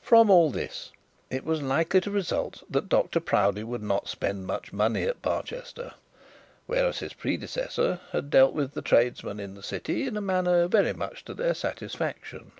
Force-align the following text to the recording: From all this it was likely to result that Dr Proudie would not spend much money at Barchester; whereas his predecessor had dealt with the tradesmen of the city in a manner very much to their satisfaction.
From 0.00 0.30
all 0.30 0.50
this 0.50 0.92
it 1.28 1.44
was 1.44 1.60
likely 1.60 2.00
to 2.00 2.10
result 2.10 2.62
that 2.70 2.88
Dr 2.88 3.20
Proudie 3.20 3.62
would 3.64 3.82
not 3.82 4.08
spend 4.08 4.46
much 4.46 4.72
money 4.72 5.02
at 5.02 5.20
Barchester; 5.20 5.92
whereas 6.64 7.00
his 7.00 7.12
predecessor 7.12 8.00
had 8.12 8.30
dealt 8.30 8.54
with 8.54 8.72
the 8.72 8.80
tradesmen 8.80 9.40
of 9.40 9.54
the 9.54 9.62
city 9.62 10.06
in 10.06 10.16
a 10.16 10.22
manner 10.22 10.66
very 10.68 10.94
much 10.94 11.22
to 11.26 11.34
their 11.34 11.52
satisfaction. 11.52 12.52